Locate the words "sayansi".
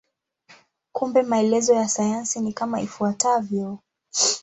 1.89-2.39